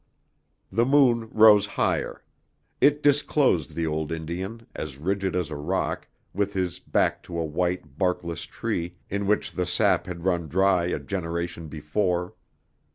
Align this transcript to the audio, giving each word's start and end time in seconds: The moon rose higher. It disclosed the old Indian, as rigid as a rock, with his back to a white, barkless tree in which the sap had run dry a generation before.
The 0.71 0.83
moon 0.83 1.29
rose 1.31 1.67
higher. 1.67 2.23
It 2.79 3.03
disclosed 3.03 3.75
the 3.75 3.85
old 3.85 4.11
Indian, 4.11 4.65
as 4.73 4.97
rigid 4.97 5.35
as 5.35 5.51
a 5.51 5.55
rock, 5.55 6.07
with 6.33 6.53
his 6.53 6.79
back 6.79 7.21
to 7.21 7.37
a 7.37 7.45
white, 7.45 7.99
barkless 7.99 8.47
tree 8.47 8.95
in 9.11 9.27
which 9.27 9.51
the 9.51 9.67
sap 9.67 10.07
had 10.07 10.23
run 10.25 10.47
dry 10.47 10.85
a 10.85 10.97
generation 10.97 11.67
before. 11.67 12.33